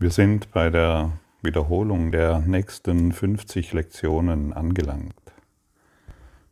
Wir 0.00 0.10
sind 0.10 0.52
bei 0.52 0.70
der 0.70 1.18
Wiederholung 1.42 2.12
der 2.12 2.38
nächsten 2.38 3.10
50 3.10 3.72
Lektionen 3.72 4.52
angelangt. 4.52 5.12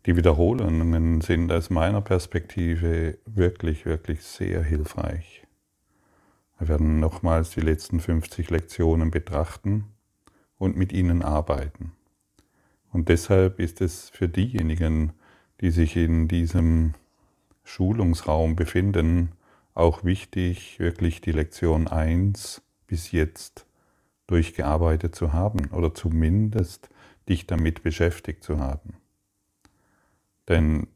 Die 0.04 0.16
Wiederholungen 0.16 1.20
sind 1.20 1.52
aus 1.52 1.70
meiner 1.70 2.00
Perspektive 2.00 3.18
wirklich, 3.24 3.86
wirklich 3.86 4.24
sehr 4.24 4.64
hilfreich. 4.64 5.46
Wir 6.58 6.66
werden 6.66 6.98
nochmals 6.98 7.50
die 7.50 7.60
letzten 7.60 8.00
50 8.00 8.50
Lektionen 8.50 9.12
betrachten 9.12 9.84
und 10.58 10.76
mit 10.76 10.92
ihnen 10.92 11.22
arbeiten. 11.22 11.92
Und 12.90 13.08
deshalb 13.08 13.60
ist 13.60 13.80
es 13.80 14.10
für 14.10 14.28
diejenigen, 14.28 15.12
die 15.60 15.70
sich 15.70 15.94
in 15.96 16.26
diesem 16.26 16.94
Schulungsraum 17.62 18.56
befinden, 18.56 19.30
auch 19.72 20.02
wichtig, 20.02 20.80
wirklich 20.80 21.20
die 21.20 21.32
Lektion 21.32 21.86
1 21.86 22.65
bis 22.86 23.12
jetzt 23.12 23.66
durchgearbeitet 24.26 25.14
zu 25.14 25.32
haben 25.32 25.70
oder 25.70 25.94
zumindest 25.94 26.88
dich 27.28 27.46
damit 27.46 27.82
beschäftigt 27.82 28.42
zu 28.42 28.58
haben. 28.58 28.94
Denn 30.48 30.86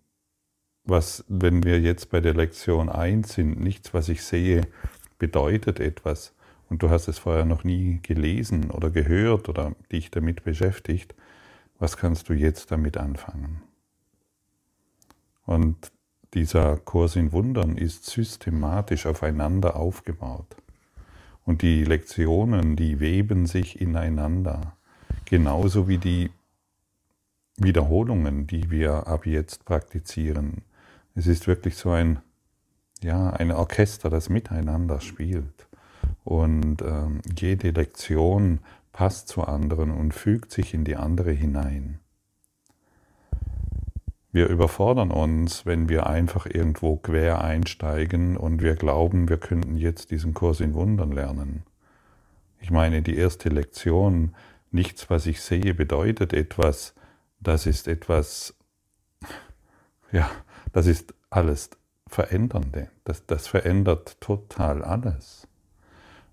was, 0.84 1.24
wenn 1.28 1.62
wir 1.62 1.80
jetzt 1.80 2.10
bei 2.10 2.20
der 2.20 2.34
Lektion 2.34 2.88
1 2.88 3.32
sind, 3.32 3.60
nichts, 3.60 3.94
was 3.94 4.08
ich 4.08 4.22
sehe, 4.22 4.62
bedeutet 5.18 5.80
etwas 5.80 6.34
und 6.68 6.82
du 6.82 6.90
hast 6.90 7.08
es 7.08 7.18
vorher 7.18 7.44
noch 7.44 7.64
nie 7.64 8.00
gelesen 8.02 8.70
oder 8.70 8.90
gehört 8.90 9.48
oder 9.48 9.74
dich 9.92 10.10
damit 10.10 10.44
beschäftigt, 10.44 11.14
was 11.78 11.96
kannst 11.96 12.28
du 12.28 12.32
jetzt 12.32 12.70
damit 12.70 12.96
anfangen? 12.96 13.62
Und 15.46 15.92
dieser 16.34 16.76
Kurs 16.76 17.16
in 17.16 17.32
Wundern 17.32 17.76
ist 17.76 18.06
systematisch 18.06 19.06
aufeinander 19.06 19.76
aufgebaut. 19.76 20.56
Und 21.44 21.62
die 21.62 21.84
Lektionen, 21.84 22.76
die 22.76 23.00
weben 23.00 23.46
sich 23.46 23.80
ineinander, 23.80 24.76
genauso 25.24 25.88
wie 25.88 25.98
die 25.98 26.30
Wiederholungen, 27.56 28.46
die 28.46 28.70
wir 28.70 29.06
ab 29.06 29.26
jetzt 29.26 29.64
praktizieren. 29.64 30.62
Es 31.14 31.26
ist 31.26 31.46
wirklich 31.46 31.76
so 31.76 31.90
ein, 31.90 32.20
ja, 33.02 33.30
ein 33.30 33.52
Orchester, 33.52 34.10
das 34.10 34.28
miteinander 34.28 35.00
spielt. 35.00 35.66
Und 36.24 36.82
ähm, 36.82 37.20
jede 37.38 37.70
Lektion 37.70 38.60
passt 38.92 39.28
zur 39.28 39.48
anderen 39.48 39.90
und 39.90 40.12
fügt 40.12 40.52
sich 40.52 40.74
in 40.74 40.84
die 40.84 40.96
andere 40.96 41.32
hinein. 41.32 42.00
Wir 44.32 44.48
überfordern 44.48 45.10
uns, 45.10 45.66
wenn 45.66 45.88
wir 45.88 46.06
einfach 46.06 46.46
irgendwo 46.46 46.96
quer 46.96 47.42
einsteigen 47.42 48.36
und 48.36 48.62
wir 48.62 48.76
glauben, 48.76 49.28
wir 49.28 49.38
könnten 49.38 49.76
jetzt 49.76 50.12
diesen 50.12 50.34
Kurs 50.34 50.60
in 50.60 50.74
Wundern 50.74 51.10
lernen. 51.10 51.64
Ich 52.60 52.70
meine, 52.70 53.02
die 53.02 53.16
erste 53.16 53.48
Lektion, 53.48 54.36
nichts, 54.70 55.10
was 55.10 55.26
ich 55.26 55.40
sehe, 55.40 55.74
bedeutet 55.74 56.32
etwas, 56.32 56.94
das 57.40 57.66
ist 57.66 57.88
etwas, 57.88 58.54
ja, 60.12 60.30
das 60.72 60.86
ist 60.86 61.14
alles 61.30 61.70
Verändernde. 62.06 62.90
Das, 63.04 63.26
das 63.26 63.48
verändert 63.48 64.20
total 64.20 64.84
alles. 64.84 65.48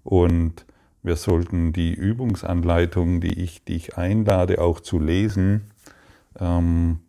Und 0.04 0.66
wir 1.02 1.16
sollten 1.16 1.74
die 1.74 1.94
Übungsanleitung, 1.94 3.22
die 3.22 3.42
ich 3.42 3.64
dich 3.64 3.98
einlade, 3.98 4.62
auch 4.62 4.82
zu 4.82 5.00
lesen, 5.00 5.72
ähm, 6.40 7.00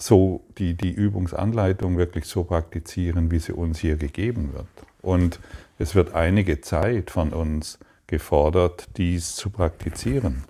so 0.00 0.44
die, 0.58 0.74
die 0.74 0.92
Übungsanleitung 0.92 1.98
wirklich 1.98 2.24
so 2.24 2.44
praktizieren, 2.44 3.30
wie 3.30 3.38
sie 3.38 3.52
uns 3.52 3.78
hier 3.78 3.96
gegeben 3.96 4.52
wird. 4.52 4.66
Und 5.02 5.40
es 5.78 5.94
wird 5.94 6.14
einige 6.14 6.60
Zeit 6.60 7.10
von 7.10 7.32
uns 7.32 7.78
gefordert, 8.06 8.88
dies 8.96 9.36
zu 9.36 9.50
praktizieren. 9.50 10.44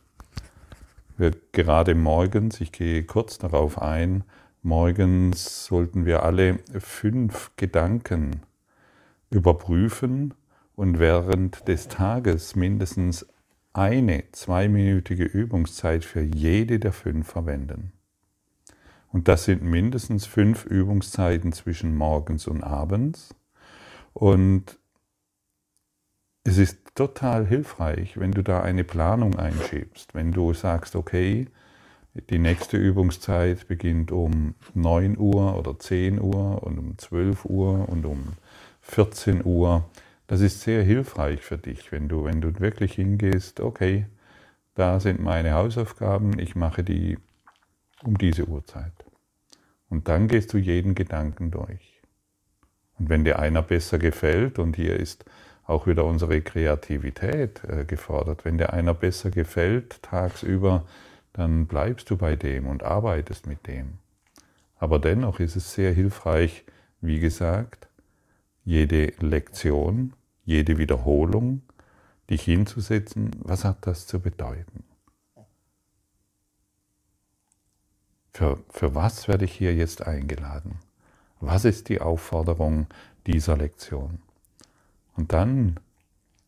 Wir, 1.17 1.33
gerade 1.53 1.95
morgens, 1.95 2.61
ich 2.61 2.73
gehe 2.73 3.05
kurz 3.05 3.39
darauf 3.39 3.80
ein, 3.80 4.24
morgens 4.63 5.67
sollten 5.67 6.07
wir 6.07 6.23
alle 6.23 6.61
fünf 6.79 7.51
Gedanken 7.57 8.42
überprüfen 9.30 10.35
und 10.77 10.98
während 10.98 11.69
des 11.69 11.89
Tages 11.89 12.57
mindestens 12.57 13.27
eine 13.73 14.24
zweiminütige 14.33 15.24
Übungszeit 15.24 16.05
für 16.05 16.23
jede 16.23 16.79
der 16.79 16.92
fünf 16.92 17.29
verwenden. 17.29 17.92
Und 19.13 19.29
das 19.29 19.45
sind 19.45 19.63
mindestens 19.63 20.27
fünf 20.27 20.65
Übungszeiten 20.65 21.53
zwischen 21.53 21.97
morgens 21.97 22.47
und 22.47 22.63
abends. 22.63 23.35
Und 24.13 24.79
es 26.45 26.59
ist 26.59 26.95
total 26.95 27.47
hilfreich, 27.47 28.19
wenn 28.19 28.33
du 28.33 28.43
da 28.43 28.63
eine 28.63 28.85
Planung 28.85 29.37
einschiebst, 29.37 30.15
wenn 30.15 30.33
du 30.33 30.55
sagst, 30.55 30.97
okay, 30.97 31.48
die 32.29 32.39
nächste 32.39 32.77
Übungszeit 32.77 33.69
beginnt 33.69 34.11
um 34.11 34.55
9 34.75 35.17
Uhr 35.19 35.57
oder 35.57 35.79
10 35.79 36.21
Uhr 36.21 36.63
und 36.63 36.79
um 36.79 36.98
12 36.98 37.45
Uhr 37.45 37.89
und 37.89 38.05
um 38.05 38.35
14 38.81 39.45
Uhr. 39.45 39.89
Das 40.27 40.41
ist 40.41 40.61
sehr 40.61 40.83
hilfreich 40.83 41.41
für 41.41 41.59
dich, 41.59 41.92
wenn 41.92 42.09
du, 42.09 42.25
wenn 42.25 42.41
du 42.41 42.59
wirklich 42.59 42.95
hingehst, 42.95 43.61
okay, 43.61 44.07
da 44.75 44.98
sind 45.01 45.21
meine 45.21 45.53
Hausaufgaben, 45.53 46.39
ich 46.39 46.57
mache 46.57 46.83
die 46.83 47.19
um 48.03 48.17
diese 48.19 48.47
Uhrzeit. 48.47 48.99
Und 49.90 50.08
dann 50.08 50.28
gehst 50.28 50.52
du 50.55 50.58
jeden 50.58 50.95
Gedanken 50.95 51.51
durch. 51.51 52.01
Und 52.98 53.11
wenn 53.11 53.24
dir 53.24 53.39
einer 53.39 53.62
besser 53.62 53.98
gefällt, 53.98 54.58
und 54.58 54.77
hier 54.77 54.96
ist 54.96 55.24
auch 55.67 55.86
wieder 55.86 56.05
unsere 56.05 56.40
Kreativität 56.40 57.62
äh, 57.64 57.84
gefordert, 57.84 58.45
wenn 58.45 58.56
dir 58.56 58.73
einer 58.73 58.95
besser 58.95 59.30
gefällt 59.30 60.02
tagsüber, 60.02 60.86
dann 61.33 61.67
bleibst 61.67 62.11
du 62.11 62.17
bei 62.17 62.36
dem 62.36 62.67
und 62.67 62.83
arbeitest 62.83 63.46
mit 63.46 63.67
dem. 63.67 63.98
Aber 64.77 64.98
dennoch 64.98 65.40
ist 65.40 65.56
es 65.56 65.74
sehr 65.74 65.92
hilfreich, 65.92 66.64
wie 67.00 67.20
gesagt, 67.20 67.89
jede 68.64 69.12
Lektion, 69.20 70.14
jede 70.45 70.79
Wiederholung, 70.79 71.62
dich 72.29 72.42
hinzusetzen, 72.42 73.30
was 73.40 73.64
hat 73.64 73.86
das 73.86 74.06
zu 74.06 74.20
bedeuten? 74.20 74.84
Für, 78.33 78.58
für 78.70 78.95
was 78.95 79.29
werde 79.29 79.45
ich 79.45 79.52
hier 79.52 79.74
jetzt 79.74 80.07
eingeladen? 80.07 80.79
Was 81.41 81.64
ist 81.64 81.89
die 81.89 82.01
Aufforderung 82.01 82.86
dieser 83.27 83.57
Lektion? 83.57 84.20
Und 85.17 85.33
dann 85.33 85.80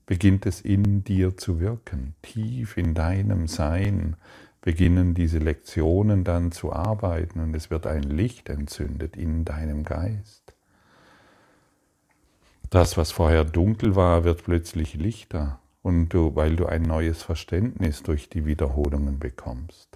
beginnt 0.06 0.47
es 0.47 0.60
in 0.60 1.04
dir 1.04 1.37
zu 1.37 1.60
wirken. 1.60 2.15
Tief 2.22 2.76
in 2.76 2.94
deinem 2.94 3.48
Sein 3.48 4.16
beginnen 4.60 5.15
diese 5.15 5.38
Lektionen 5.38 6.25
dann 6.25 6.53
zu 6.53 6.72
arbeiten 6.72 7.41
und 7.41 7.54
es 7.54 7.70
wird 7.70 7.87
ein 7.87 8.03
Licht 8.04 8.49
entzündet 8.49 9.16
in 9.16 9.44
deinem 9.44 9.84
Geist. 9.84 10.54
Das, 12.70 12.97
was 12.97 13.10
vorher 13.10 13.44
dunkel 13.44 13.97
war, 13.97 14.25
wird 14.25 14.44
plötzlich 14.44 14.94
lichter 14.94 15.59
und 15.82 16.09
du, 16.10 16.34
weil 16.37 16.56
du 16.56 16.66
ein 16.66 16.82
neues 16.82 17.22
Verständnis 17.22 18.03
durch 18.03 18.28
die 18.28 18.47
Wiederholungen 18.47 19.19
bekommst. 19.19 19.91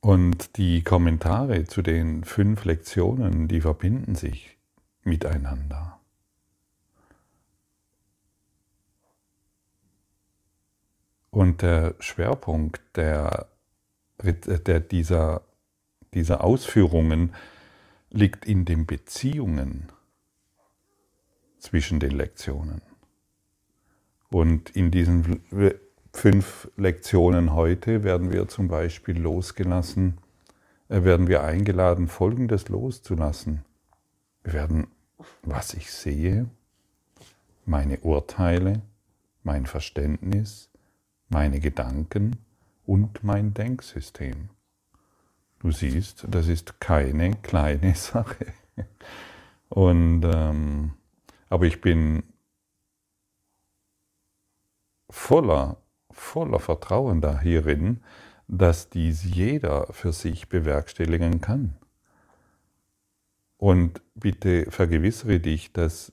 Und 0.00 0.56
die 0.56 0.82
Kommentare 0.82 1.64
zu 1.64 1.82
den 1.82 2.24
fünf 2.24 2.64
Lektionen, 2.64 3.48
die 3.48 3.60
verbinden 3.60 4.14
sich 4.14 4.56
miteinander. 5.02 6.00
Und 11.30 11.62
der 11.62 11.94
Schwerpunkt 12.00 12.80
der, 12.96 13.46
der 14.18 14.80
dieser, 14.80 15.42
dieser 16.14 16.42
Ausführungen 16.42 17.34
liegt 18.10 18.46
in 18.46 18.64
den 18.64 18.86
Beziehungen 18.86 19.92
zwischen 21.58 22.00
den 22.00 22.12
Lektionen. 22.12 22.82
Und 24.30 24.70
in 24.70 24.90
diesen 24.90 25.42
fünf 26.12 26.70
Lektionen 26.76 27.54
heute 27.54 28.04
werden 28.04 28.32
wir 28.32 28.48
zum 28.48 28.68
Beispiel 28.68 29.18
losgelassen, 29.18 30.18
äh, 30.88 31.04
werden 31.04 31.28
wir 31.28 31.42
eingeladen, 31.44 32.08
Folgendes 32.08 32.68
loszulassen. 32.68 33.64
Wir 34.42 34.52
werden, 34.54 34.86
was 35.42 35.74
ich 35.74 35.90
sehe, 35.90 36.48
meine 37.64 37.98
Urteile, 38.00 38.82
mein 39.42 39.66
Verständnis, 39.66 40.70
meine 41.28 41.60
Gedanken 41.60 42.36
und 42.84 43.22
mein 43.22 43.54
Denksystem. 43.54 44.50
Du 45.60 45.70
siehst, 45.70 46.26
das 46.28 46.48
ist 46.48 46.80
keine 46.80 47.36
kleine 47.36 47.94
Sache. 47.94 48.46
Und, 49.68 50.24
ähm, 50.24 50.94
aber 51.48 51.66
ich 51.66 51.80
bin 51.80 52.22
voller 55.08 55.76
voller 56.10 56.58
Vertrauen 56.58 57.20
da 57.20 57.40
hierin, 57.40 58.00
dass 58.48 58.90
dies 58.90 59.24
jeder 59.24 59.86
für 59.92 60.12
sich 60.12 60.48
bewerkstelligen 60.48 61.40
kann. 61.40 61.76
Und 63.56 64.00
bitte 64.14 64.70
vergewissere 64.70 65.38
dich, 65.38 65.72
dass 65.72 66.12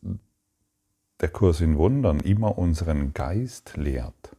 der 1.22 1.30
Kurs 1.30 1.62
in 1.62 1.78
Wundern 1.78 2.20
immer 2.20 2.58
unseren 2.58 3.14
Geist 3.14 3.78
lehrt. 3.78 4.36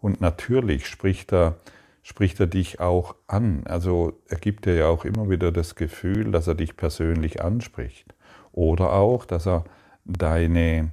Und 0.00 0.20
natürlich 0.20 0.86
spricht 0.86 1.32
er, 1.32 1.56
spricht 2.02 2.40
er 2.40 2.48
dich 2.48 2.80
auch 2.80 3.14
an. 3.28 3.62
Also 3.66 4.20
er 4.28 4.38
gibt 4.38 4.66
dir 4.66 4.74
ja 4.74 4.86
auch 4.88 5.04
immer 5.04 5.30
wieder 5.30 5.52
das 5.52 5.74
Gefühl, 5.76 6.32
dass 6.32 6.48
er 6.48 6.56
dich 6.56 6.76
persönlich 6.76 7.42
anspricht. 7.42 8.14
Oder 8.50 8.92
auch, 8.92 9.24
dass 9.24 9.46
er 9.46 9.64
deine 10.04 10.90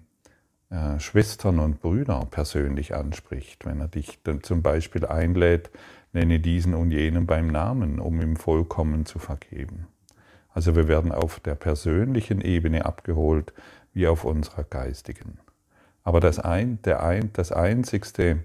äh, 0.70 1.00
Schwestern 1.00 1.60
und 1.60 1.82
Brüder 1.82 2.28
persönlich 2.30 2.94
anspricht, 2.94 3.66
wenn 3.66 3.80
er 3.80 3.88
dich 3.88 4.20
dann 4.24 4.44
zum 4.44 4.62
Beispiel 4.62 5.06
einlädt, 5.06 5.72
nenne 6.14 6.40
diesen 6.40 6.74
und 6.74 6.92
jenen 6.92 7.26
beim 7.26 7.48
Namen, 7.48 8.00
um 8.00 8.22
ihm 8.22 8.36
vollkommen 8.36 9.06
zu 9.06 9.20
vergeben. 9.20 9.88
Also 10.54 10.76
wir 10.76 10.88
werden 10.88 11.12
auf 11.12 11.40
der 11.40 11.56
persönlichen 11.56 12.42
Ebene 12.42 12.86
abgeholt, 12.86 13.54
wie 13.94 14.08
auf 14.08 14.26
unserer 14.26 14.64
geistigen. 14.64 15.40
Aber 16.04 16.20
das, 16.20 16.40
ein, 16.40 16.82
der 16.84 17.04
ein, 17.04 17.32
das 17.34 17.52
Einzigste, 17.52 18.44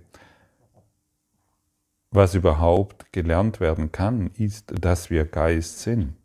was 2.11 2.35
überhaupt 2.35 3.13
gelernt 3.13 3.61
werden 3.61 3.91
kann, 3.93 4.31
ist, 4.37 4.73
dass 4.81 5.11
wir 5.11 5.25
Geist 5.25 5.81
sind. 5.81 6.17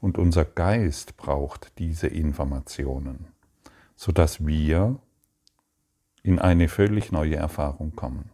Und 0.00 0.18
unser 0.18 0.44
Geist 0.44 1.16
braucht 1.16 1.78
diese 1.78 2.06
Informationen, 2.06 3.26
sodass 3.96 4.46
wir 4.46 4.98
in 6.22 6.38
eine 6.38 6.68
völlig 6.68 7.12
neue 7.12 7.36
Erfahrung 7.36 7.94
kommen. 7.94 8.30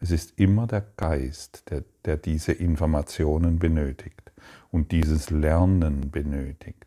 Es 0.00 0.10
ist 0.10 0.38
immer 0.38 0.66
der 0.66 0.84
Geist, 0.96 1.70
der, 1.70 1.84
der 2.04 2.16
diese 2.16 2.52
Informationen 2.52 3.58
benötigt 3.58 4.32
und 4.70 4.92
dieses 4.92 5.30
Lernen 5.30 6.10
benötigt. 6.10 6.86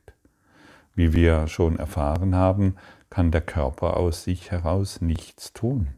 Wie 0.96 1.14
wir 1.14 1.48
schon 1.48 1.78
erfahren 1.78 2.36
haben, 2.36 2.76
kann 3.10 3.32
der 3.32 3.42
Körper 3.42 3.98
aus 3.98 4.24
sich 4.24 4.52
heraus 4.52 5.02
nichts 5.02 5.54
tun. 5.54 5.90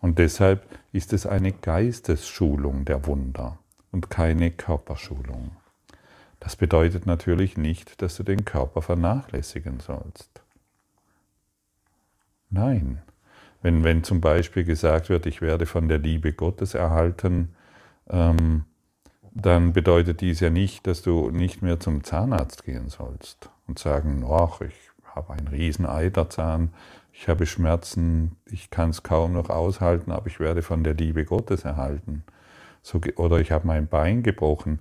Und 0.00 0.18
deshalb 0.18 0.66
ist 0.92 1.12
es 1.12 1.26
eine 1.26 1.52
Geistesschulung 1.52 2.84
der 2.84 3.06
Wunder 3.06 3.58
und 3.90 4.08
keine 4.08 4.50
Körperschulung. 4.50 5.50
Das 6.40 6.56
bedeutet 6.56 7.06
natürlich 7.06 7.56
nicht, 7.56 8.00
dass 8.02 8.16
du 8.16 8.22
den 8.22 8.44
Körper 8.44 8.82
vernachlässigen 8.82 9.80
sollst. 9.80 10.42
Nein, 12.50 13.02
wenn, 13.62 13.84
wenn 13.84 14.04
zum 14.04 14.20
Beispiel 14.20 14.64
gesagt 14.64 15.08
wird, 15.08 15.26
ich 15.26 15.40
werde 15.42 15.66
von 15.66 15.88
der 15.88 15.98
Liebe 15.98 16.32
Gottes 16.32 16.74
erhalten, 16.74 17.54
ähm, 18.08 18.64
dann 19.32 19.72
bedeutet 19.72 20.20
dies 20.20 20.40
ja 20.40 20.50
nicht, 20.50 20.86
dass 20.86 21.02
du 21.02 21.30
nicht 21.30 21.62
mehr 21.62 21.78
zum 21.78 22.04
Zahnarzt 22.04 22.64
gehen 22.64 22.88
sollst 22.88 23.50
und 23.66 23.78
sagen, 23.78 24.24
ach, 24.28 24.60
ich 24.60 24.74
habe 25.14 25.32
einen 25.34 25.48
riesen 25.48 25.86
Eiterzahn, 25.86 26.72
ich 27.12 27.28
habe 27.28 27.46
Schmerzen, 27.46 28.36
ich 28.46 28.70
kann 28.70 28.90
es 28.90 29.02
kaum 29.02 29.32
noch 29.32 29.50
aushalten, 29.50 30.12
aber 30.12 30.26
ich 30.26 30.38
werde 30.38 30.62
von 30.62 30.84
der 30.84 30.94
Liebe 30.94 31.24
Gottes 31.24 31.64
erhalten. 31.64 32.24
So, 32.82 33.00
oder 33.16 33.40
ich 33.40 33.50
habe 33.52 33.66
mein 33.66 33.88
Bein 33.88 34.22
gebrochen. 34.22 34.80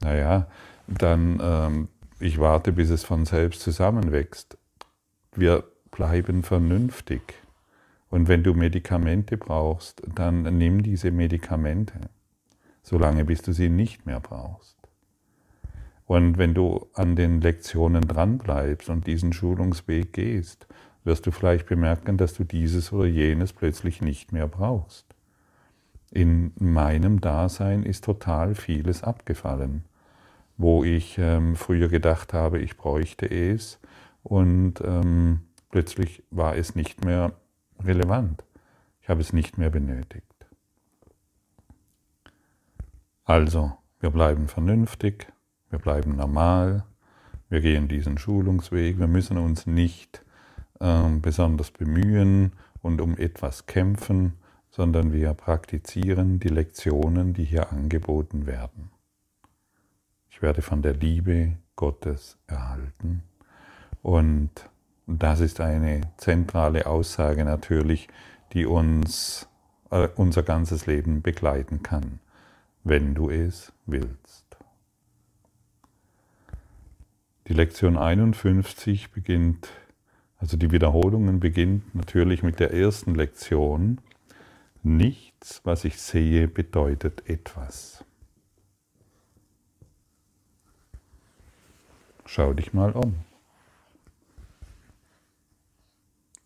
Naja, 0.00 0.46
dann 0.86 1.40
ähm, 1.42 1.88
ich 2.20 2.38
warte, 2.38 2.72
bis 2.72 2.90
es 2.90 3.04
von 3.04 3.24
selbst 3.24 3.62
zusammenwächst. 3.62 4.56
Wir 5.34 5.64
bleiben 5.90 6.42
vernünftig. 6.42 7.34
Und 8.08 8.28
wenn 8.28 8.42
du 8.42 8.54
Medikamente 8.54 9.36
brauchst, 9.36 10.02
dann 10.14 10.42
nimm 10.58 10.82
diese 10.82 11.10
Medikamente 11.10 12.10
solange 12.82 13.24
bis 13.24 13.42
du 13.42 13.52
sie 13.52 13.68
nicht 13.68 14.06
mehr 14.06 14.20
brauchst. 14.20 14.76
Und 16.06 16.38
wenn 16.38 16.54
du 16.54 16.88
an 16.94 17.14
den 17.14 17.40
Lektionen 17.40 18.02
dranbleibst 18.02 18.88
und 18.88 19.06
diesen 19.06 19.32
Schulungsweg 19.32 20.12
gehst, 20.12 20.66
wirst 21.04 21.26
du 21.26 21.30
vielleicht 21.30 21.66
bemerken, 21.66 22.16
dass 22.16 22.34
du 22.34 22.44
dieses 22.44 22.92
oder 22.92 23.06
jenes 23.06 23.52
plötzlich 23.52 24.02
nicht 24.02 24.32
mehr 24.32 24.48
brauchst. 24.48 25.06
In 26.10 26.52
meinem 26.58 27.20
Dasein 27.20 27.84
ist 27.84 28.04
total 28.04 28.56
vieles 28.56 29.04
abgefallen, 29.04 29.84
wo 30.56 30.82
ich 30.82 31.16
ähm, 31.18 31.54
früher 31.54 31.88
gedacht 31.88 32.32
habe, 32.32 32.58
ich 32.58 32.76
bräuchte 32.76 33.26
es 33.26 33.78
und 34.24 34.80
ähm, 34.84 35.42
plötzlich 35.70 36.22
war 36.30 36.56
es 36.56 36.74
nicht 36.74 37.04
mehr 37.04 37.32
relevant. 37.82 38.44
Ich 39.00 39.08
habe 39.08 39.20
es 39.20 39.32
nicht 39.32 39.58
mehr 39.58 39.70
benötigt. 39.70 40.26
Also, 43.24 43.72
wir 44.00 44.10
bleiben 44.10 44.48
vernünftig, 44.48 45.32
wir 45.70 45.78
bleiben 45.78 46.16
normal, 46.16 46.84
wir 47.48 47.60
gehen 47.60 47.88
diesen 47.88 48.18
Schulungsweg, 48.18 48.98
wir 48.98 49.06
müssen 49.06 49.38
uns 49.38 49.66
nicht 49.66 50.24
äh, 50.80 51.08
besonders 51.20 51.70
bemühen 51.70 52.52
und 52.82 53.00
um 53.00 53.16
etwas 53.16 53.66
kämpfen, 53.66 54.34
sondern 54.70 55.12
wir 55.12 55.34
praktizieren 55.34 56.40
die 56.40 56.48
Lektionen, 56.48 57.34
die 57.34 57.44
hier 57.44 57.72
angeboten 57.72 58.46
werden. 58.46 58.90
Ich 60.30 60.42
werde 60.42 60.62
von 60.62 60.80
der 60.80 60.94
Liebe 60.94 61.56
Gottes 61.76 62.38
erhalten 62.46 63.22
und 64.02 64.70
das 65.18 65.40
ist 65.40 65.60
eine 65.60 66.02
zentrale 66.16 66.86
Aussage 66.86 67.44
natürlich, 67.44 68.08
die 68.52 68.66
uns 68.66 69.48
äh, 69.90 70.08
unser 70.16 70.42
ganzes 70.42 70.86
Leben 70.86 71.22
begleiten 71.22 71.82
kann 71.82 72.20
wenn 72.84 73.14
du 73.14 73.30
es 73.30 73.72
willst. 73.86 74.44
Die 77.48 77.54
Lektion 77.54 77.96
51 77.96 79.10
beginnt, 79.10 79.68
also 80.38 80.56
die 80.56 80.70
Wiederholungen 80.70 81.40
beginnt 81.40 81.94
natürlich 81.94 82.42
mit 82.42 82.60
der 82.60 82.72
ersten 82.72 83.14
Lektion. 83.14 83.98
Nichts, 84.82 85.60
was 85.64 85.84
ich 85.84 86.00
sehe, 86.00 86.48
bedeutet 86.48 87.28
etwas. 87.28 88.04
Schau 92.24 92.54
dich 92.54 92.72
mal 92.72 92.92
um. 92.92 93.16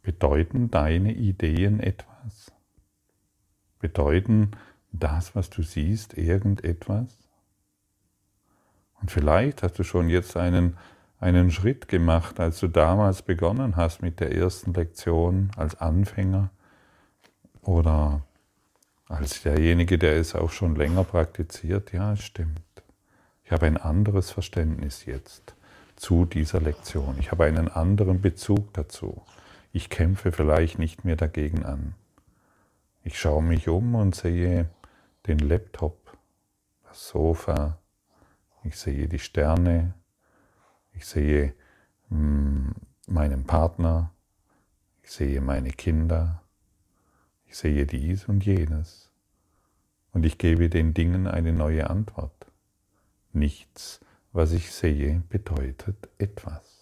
Bedeuten 0.05 0.71
deine 0.71 1.13
Ideen 1.13 1.81
etwas? 1.81 2.53
Bedeuten 3.81 4.53
das, 4.93 5.35
was 5.35 5.51
du 5.51 5.63
siehst, 5.63 6.15
irgendetwas? 6.15 7.19
Und 9.01 9.11
vielleicht 9.11 9.63
hast 9.63 9.79
du 9.79 9.83
schon 9.83 10.09
jetzt 10.09 10.37
einen, 10.37 10.77
einen 11.19 11.51
Schritt 11.51 11.89
gemacht, 11.89 12.39
als 12.39 12.61
du 12.61 12.69
damals 12.69 13.23
begonnen 13.23 13.77
hast 13.77 14.03
mit 14.03 14.21
der 14.21 14.35
ersten 14.35 14.73
Lektion 14.75 15.51
als 15.57 15.81
Anfänger 15.81 16.51
oder 17.63 18.23
als 19.09 19.43
derjenige, 19.43 19.99
der 19.99 20.17
es 20.17 20.35
auch 20.35 20.51
schon 20.51 20.77
länger 20.77 21.05
praktiziert. 21.05 21.93
Ja, 21.93 22.13
es 22.13 22.23
stimmt. 22.23 22.61
Ich 23.45 23.53
habe 23.53 23.67
ein 23.67 23.77
anderes 23.77 24.31
Verständnis 24.31 25.07
jetzt 25.07 25.55
zu 25.97 26.27
dieser 26.27 26.61
Lektion. 26.61 27.17
Ich 27.19 27.31
habe 27.31 27.45
einen 27.45 27.69
anderen 27.69 28.21
Bezug 28.21 28.73
dazu. 28.75 29.23
Ich 29.77 29.91
kämpfe 29.91 30.31
vielleicht 30.31 30.79
nicht 30.79 31.05
mehr 31.05 31.17
dagegen 31.17 31.65
an. 31.65 31.97
Ich 33.03 33.19
schaue 33.19 33.43
mich 33.43 33.67
um 33.67 33.97
und 33.97 34.15
sehe 34.15 34.71
den 35.27 35.41
Laptop, 35.41 36.17
das 36.85 37.09
Sofa, 37.09 37.81
ich 38.63 38.77
sehe 38.77 39.09
die 39.09 39.19
Sterne, 39.19 39.95
ich 40.93 41.05
sehe 41.05 41.55
mm, 42.09 42.71
meinen 43.09 43.49
Partner, 43.49 44.13
ich 45.03 45.11
sehe 45.11 45.41
meine 45.41 45.71
Kinder, 45.71 46.45
ich 47.45 47.57
sehe 47.57 47.85
dies 47.85 48.27
und 48.27 48.47
jenes 48.47 49.11
und 50.13 50.25
ich 50.25 50.39
gebe 50.39 50.69
den 50.69 50.95
Dingen 50.95 51.27
eine 51.27 51.53
neue 51.53 51.91
Antwort. 51.91 52.47
Nichts, 53.33 53.99
was 54.31 54.53
ich 54.53 54.71
sehe, 54.71 55.25
bedeutet 55.31 56.09
etwas. 56.19 56.74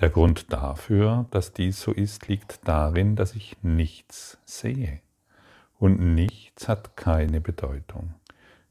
Der 0.00 0.10
Grund 0.10 0.52
dafür, 0.52 1.26
dass 1.30 1.54
dies 1.54 1.80
so 1.80 1.90
ist, 1.90 2.28
liegt 2.28 2.60
darin, 2.68 3.16
dass 3.16 3.34
ich 3.34 3.56
nichts 3.62 4.38
sehe. 4.44 5.00
Und 5.78 6.14
nichts 6.14 6.68
hat 6.68 6.96
keine 6.96 7.40
Bedeutung. 7.40 8.14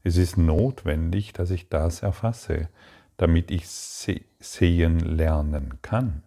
Es 0.04 0.16
ist 0.16 0.36
notwendig, 0.36 1.32
dass 1.32 1.50
ich 1.50 1.68
das 1.68 2.02
erfasse, 2.02 2.68
damit 3.16 3.50
ich 3.50 3.66
sehen 3.68 5.00
lernen 5.00 5.78
kann. 5.82 6.22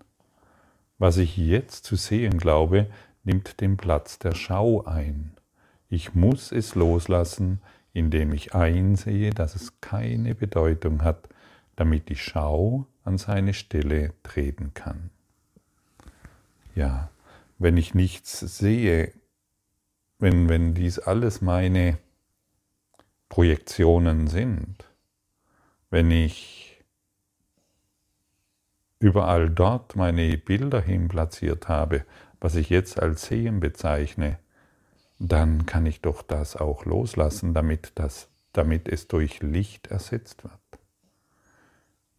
Was 0.98 1.16
ich 1.16 1.38
jetzt 1.38 1.86
zu 1.86 1.96
sehen 1.96 2.38
glaube, 2.38 2.88
nimmt 3.24 3.62
den 3.62 3.78
Platz 3.78 4.20
der 4.20 4.36
Schau 4.36 4.84
ein. 4.84 5.32
Ich 5.88 6.14
muss 6.14 6.52
es 6.52 6.76
loslassen, 6.76 7.62
indem 7.94 8.34
ich 8.34 8.54
einsehe, 8.54 9.30
dass 9.30 9.56
es 9.56 9.80
keine 9.80 10.36
Bedeutung 10.36 11.04
hat, 11.04 11.30
damit 11.78 12.10
die 12.10 12.18
Schau 12.18 12.86
an 13.10 13.18
seine 13.18 13.56
Stelle 13.56 14.14
treten 14.22 14.74
kann. 14.76 15.10
Ja, 16.76 17.10
wenn 17.58 17.76
ich 17.76 17.96
nichts 17.96 18.40
sehe, 18.40 19.12
wenn, 20.20 20.48
wenn 20.48 20.76
dies 20.76 21.00
alles 21.00 21.42
meine 21.42 21.98
Projektionen 23.28 24.28
sind, 24.28 24.86
wenn 25.90 26.12
ich 26.12 26.84
überall 29.00 29.50
dort 29.50 29.96
meine 29.96 30.38
Bilder 30.38 30.80
hin 30.80 31.08
platziert 31.08 31.68
habe, 31.68 32.06
was 32.40 32.56
ich 32.56 32.70
jetzt 32.70 33.02
als 33.02 33.26
Sehen 33.26 33.60
bezeichne, 33.60 34.38
dann 35.18 35.66
kann 35.66 35.88
ich 35.88 36.02
doch 36.02 36.22
das 36.22 36.56
auch 36.56 36.86
loslassen, 36.86 37.56
damit, 37.56 37.94
das, 37.96 38.30
damit 38.54 38.88
es 38.88 39.08
durch 39.08 39.42
Licht 39.42 39.88
ersetzt 39.88 40.44
wird. 40.44 40.54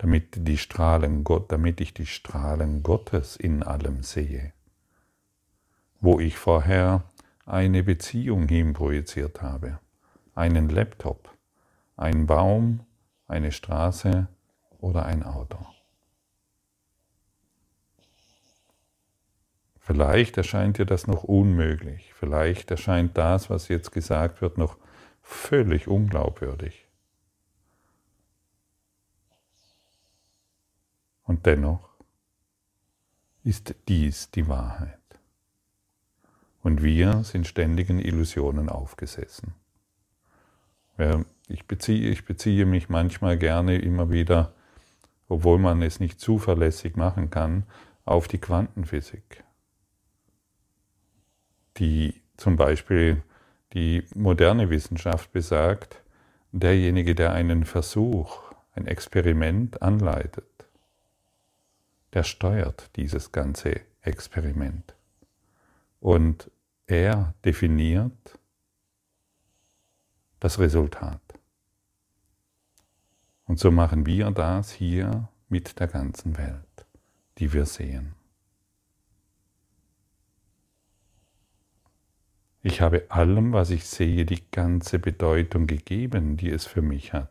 Damit, 0.01 0.49
die 0.49 0.57
Strahlen 0.57 1.25
Gott, 1.25 1.53
damit 1.53 1.79
ich 1.83 1.93
die 1.93 2.07
Strahlen 2.07 2.83
Gottes 2.83 3.37
in 3.37 3.63
allem 3.63 4.03
sehe. 4.03 4.55
Wo 6.01 6.19
ich 6.19 6.39
vorher 6.39 7.05
eine 7.45 7.83
Beziehung 7.83 8.49
hinprojiziert 8.49 9.43
habe, 9.43 9.79
einen 10.35 10.71
Laptop, 10.71 11.37
einen 11.99 12.27
Baum, 12.27 12.81
eine 13.29 13.53
Straße 13.53 14.27
oder 14.79 15.05
ein 15.05 15.23
Auto. 15.23 15.59
Vielleicht 19.81 20.39
erscheint 20.39 20.79
dir 20.79 20.87
das 20.87 21.09
noch 21.09 21.25
unmöglich, 21.25 22.15
vielleicht 22.15 22.71
erscheint 22.71 23.19
das, 23.19 23.51
was 23.51 23.69
jetzt 23.69 23.93
gesagt 23.93 24.41
wird, 24.41 24.57
noch 24.57 24.79
völlig 25.21 25.89
unglaubwürdig. 25.89 26.87
Und 31.31 31.47
dennoch 31.47 31.91
ist 33.45 33.77
dies 33.87 34.33
die 34.33 34.49
Wahrheit. 34.49 34.99
Und 36.61 36.83
wir 36.83 37.23
sind 37.23 37.47
ständigen 37.47 38.01
Illusionen 38.01 38.69
aufgesessen. 38.69 39.55
Ich 41.47 41.69
beziehe, 41.69 42.11
ich 42.11 42.25
beziehe 42.25 42.67
mich 42.67 42.89
manchmal 42.89 43.39
gerne 43.39 43.79
immer 43.79 44.11
wieder, 44.11 44.55
obwohl 45.29 45.61
man 45.61 45.83
es 45.83 46.01
nicht 46.01 46.19
zuverlässig 46.19 46.97
machen 46.97 47.31
kann, 47.31 47.63
auf 48.05 48.27
die 48.27 48.39
Quantenphysik, 48.39 49.45
die 51.77 52.21
zum 52.39 52.57
Beispiel 52.57 53.23
die 53.73 54.03
moderne 54.17 54.69
Wissenschaft 54.69 55.31
besagt, 55.31 56.03
derjenige, 56.51 57.15
der 57.15 57.33
einen 57.33 57.67
Versuch, 57.67 58.53
ein 58.75 58.89
Experiment 58.89 59.81
anleitet, 59.81 60.45
der 62.13 62.25
steuert 62.25 62.91
dieses 62.97 63.33
ganze 63.33 63.81
Experiment. 64.03 64.95
Und 66.01 66.51
er 66.87 67.35
definiert 67.45 68.39
das 70.41 70.59
Resultat. 70.59 71.21
Und 73.45 73.59
so 73.59 73.71
machen 73.71 74.07
wir 74.07 74.31
das 74.31 74.73
hier 74.73 75.29
mit 75.49 75.79
der 75.79 75.89
ganzen 75.89 76.39
Welt, 76.39 76.87
die 77.39 77.53
wir 77.53 77.67
sehen. 77.67 78.15
Ich 82.63 82.81
habe 82.81 83.07
allem, 83.11 83.53
was 83.53 83.71
ich 83.71 83.87
sehe, 83.87 84.27
die 84.27 84.43
ganze 84.51 84.99
Bedeutung 84.99 85.67
gegeben, 85.67 86.37
die 86.37 86.51
es 86.51 86.67
für 86.67 86.83
mich 86.83 87.13
hat. 87.13 87.31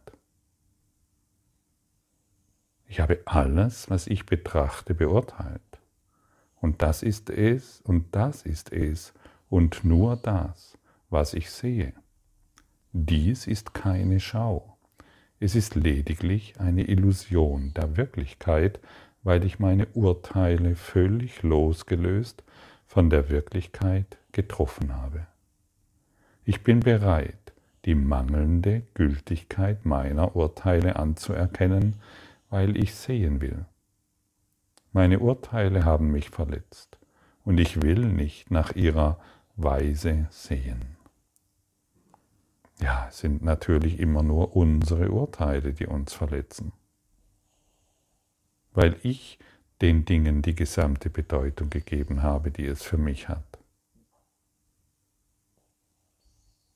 Ich 2.89 2.99
habe 2.99 3.19
alles, 3.25 3.89
was 3.91 4.07
ich 4.07 4.25
betrachte, 4.25 4.95
beurteilt. 4.95 5.61
Und 6.59 6.81
das 6.81 7.03
ist 7.03 7.29
es 7.29 7.81
und 7.81 8.07
das 8.15 8.41
ist 8.41 8.73
es 8.73 9.13
und 9.47 9.83
nur 9.85 10.17
das, 10.17 10.75
was 11.11 11.35
ich 11.35 11.51
sehe. 11.51 11.93
Dies 12.91 13.45
ist 13.45 13.75
keine 13.75 14.19
Schau. 14.19 14.75
Es 15.39 15.53
ist 15.53 15.75
lediglich 15.75 16.59
eine 16.59 16.83
Illusion 16.83 17.75
der 17.75 17.95
Wirklichkeit, 17.95 18.79
weil 19.21 19.45
ich 19.45 19.59
meine 19.59 19.85
Urteile 19.93 20.75
völlig 20.75 21.43
losgelöst 21.43 22.43
von 22.87 23.11
der 23.11 23.29
Wirklichkeit 23.29 24.17
getroffen 24.31 24.95
habe. 24.95 25.27
Ich 26.43 26.63
bin 26.63 26.79
bereit, 26.79 27.53
die 27.85 27.93
mangelnde 27.93 28.81
Gültigkeit 28.95 29.85
meiner 29.85 30.35
Urteile 30.35 30.95
anzuerkennen, 30.95 31.95
weil 32.49 32.77
ich 32.77 32.95
sehen 32.95 33.41
will. 33.41 33.65
Meine 34.91 35.19
Urteile 35.19 35.85
haben 35.85 36.11
mich 36.11 36.29
verletzt 36.29 36.97
und 37.43 37.59
ich 37.59 37.81
will 37.81 38.07
nicht 38.07 38.49
nach 38.49 38.75
ihrer 38.75 39.19
Weise 39.55 40.27
sehen. 40.31 40.97
Ja, 42.81 43.07
es 43.09 43.19
sind 43.19 43.43
natürlich 43.43 43.99
immer 43.99 44.23
nur 44.23 44.55
unsere 44.55 45.11
Urteile, 45.11 45.73
die 45.73 45.85
uns 45.85 46.13
verletzen. 46.13 46.71
Weil 48.71 48.95
ich 49.03 49.37
den 49.81 50.05
Dingen 50.05 50.41
die 50.41 50.55
gesamte 50.55 51.09
Bedeutung 51.09 51.69
gegeben 51.69 52.23
habe, 52.23 52.51
die 52.51 52.65
es 52.65 52.83
für 52.83 52.97
mich 52.97 53.27
hat. 53.27 53.59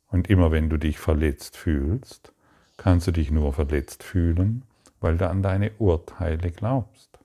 Und 0.08 0.30
immer 0.30 0.52
wenn 0.52 0.70
du 0.70 0.78
dich 0.78 1.00
verletzt 1.00 1.58
fühlst, 1.58 2.34
kannst 2.78 3.08
du 3.08 3.12
dich 3.12 3.32
nur 3.32 3.54
verletzt 3.54 4.04
fühlen, 4.04 4.64
weil 5.04 5.18
du 5.18 5.30
an 5.30 5.44
deine 5.44 5.72
Urteile 5.80 6.50
glaubst. 6.52 7.20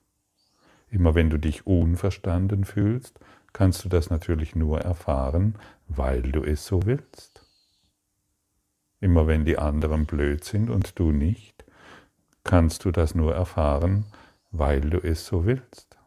Immer 0.91 1.15
wenn 1.15 1.29
du 1.29 1.37
dich 1.37 1.65
unverstanden 1.65 2.65
fühlst, 2.65 3.19
kannst 3.53 3.85
du 3.85 3.89
das 3.89 4.09
natürlich 4.09 4.55
nur 4.55 4.81
erfahren, 4.81 5.55
weil 5.87 6.21
du 6.21 6.43
es 6.43 6.65
so 6.65 6.85
willst. 6.85 7.41
Immer 8.99 9.27
wenn 9.27 9.45
die 9.45 9.57
anderen 9.57 10.05
blöd 10.05 10.43
sind 10.43 10.69
und 10.69 10.99
du 10.99 11.11
nicht, 11.11 11.63
kannst 12.43 12.83
du 12.83 12.91
das 12.91 13.15
nur 13.15 13.33
erfahren, 13.33 14.05
weil 14.51 14.81
du 14.81 14.97
es 14.97 15.25
so 15.25 15.45
willst. 15.45 15.97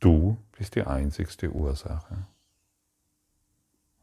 Du 0.00 0.38
bist 0.56 0.76
die 0.76 0.84
einzigste 0.84 1.50
Ursache. 1.50 2.26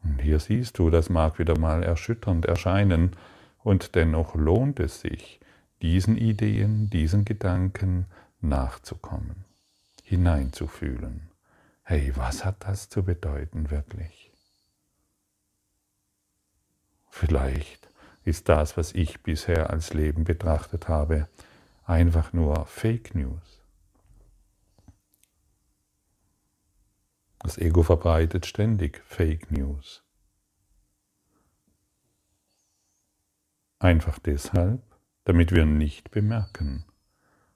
Und 0.04 0.22
hier 0.22 0.40
siehst 0.40 0.78
du, 0.78 0.90
das 0.90 1.10
mag 1.10 1.40
wieder 1.40 1.58
mal 1.58 1.82
erschütternd 1.82 2.46
erscheinen, 2.46 3.16
und 3.64 3.96
dennoch 3.96 4.36
lohnt 4.36 4.80
es 4.80 5.02
sich, 5.02 5.40
diesen 5.82 6.18
Ideen, 6.18 6.90
diesen 6.90 7.26
Gedanken 7.26 8.06
nachzukommen, 8.42 9.46
hineinzufühlen. 10.04 11.30
Hey, 11.84 12.14
was 12.16 12.46
hat 12.46 12.64
das 12.66 12.90
zu 12.90 13.04
bedeuten 13.04 13.72
wirklich? 13.72 14.32
Vielleicht 17.10 17.90
ist 18.24 18.50
das, 18.50 18.78
was 18.78 18.94
ich 18.94 19.22
bisher 19.22 19.70
als 19.70 19.94
Leben 19.94 20.24
betrachtet 20.24 20.88
habe, 20.88 21.28
einfach 21.86 22.34
nur 22.34 22.66
Fake 22.66 23.16
News. 23.16 23.62
Das 27.40 27.58
Ego 27.58 27.84
verbreitet 27.84 28.46
ständig 28.46 29.02
Fake 29.06 29.52
News. 29.52 30.03
Einfach 33.84 34.18
deshalb, 34.18 34.82
damit 35.26 35.52
wir 35.52 35.66
nicht 35.66 36.10
bemerken, 36.10 36.86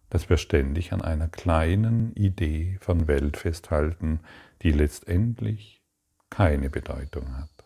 dass 0.10 0.29
wir 0.29 0.36
ständig 0.36 0.91
an 0.91 1.01
einer 1.01 1.29
kleinen 1.29 2.13
Idee 2.17 2.77
von 2.81 3.07
Welt 3.07 3.38
festhalten, 3.38 4.19
die 4.62 4.72
letztendlich 4.74 5.81
keine 6.29 6.69
Bedeutung 6.69 7.38
hat. 7.38 7.63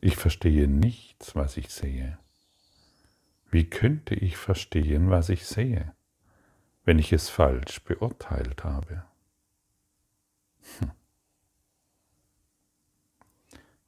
Ich 0.00 0.16
verstehe 0.16 0.66
nichts, 0.66 1.36
was 1.36 1.56
ich 1.56 1.68
sehe. 1.68 2.18
Wie 3.48 3.70
könnte 3.70 4.16
ich 4.16 4.36
verstehen, 4.36 5.10
was 5.10 5.28
ich 5.28 5.46
sehe, 5.46 5.94
wenn 6.84 6.98
ich 6.98 7.12
es 7.12 7.28
falsch 7.28 7.84
beurteilt 7.84 8.64
habe? 8.64 9.04
Hm. 10.80 10.90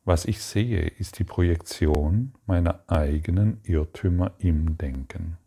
Was 0.04 0.24
ich 0.24 0.42
sehe, 0.42 0.80
ist 0.80 1.20
die 1.20 1.24
Projektion 1.24 2.34
meiner 2.46 2.82
eigenen 2.88 3.60
Irrtümer 3.62 4.32
im 4.38 4.76
Denken. 4.76 5.38